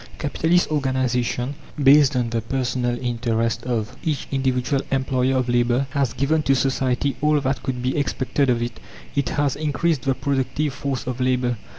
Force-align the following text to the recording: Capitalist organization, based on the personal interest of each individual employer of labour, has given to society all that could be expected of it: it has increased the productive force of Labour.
Capitalist 0.17 0.71
organization, 0.71 1.53
based 1.79 2.15
on 2.15 2.31
the 2.31 2.41
personal 2.41 2.97
interest 2.99 3.65
of 3.67 3.95
each 4.03 4.27
individual 4.31 4.81
employer 4.89 5.35
of 5.37 5.47
labour, 5.47 5.85
has 5.91 6.13
given 6.13 6.41
to 6.41 6.55
society 6.55 7.15
all 7.21 7.39
that 7.39 7.61
could 7.61 7.83
be 7.83 7.95
expected 7.95 8.49
of 8.49 8.63
it: 8.63 8.79
it 9.13 9.29
has 9.29 9.55
increased 9.55 10.01
the 10.01 10.15
productive 10.15 10.73
force 10.73 11.05
of 11.05 11.21
Labour. 11.21 11.55